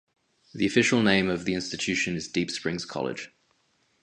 The 0.55 0.65
official 0.65 1.03
name 1.03 1.29
of 1.29 1.45
the 1.45 1.53
institution 1.53 2.15
is 2.15 2.27
Deep 2.27 2.49
Springs 2.49 2.85
College. 2.85 3.35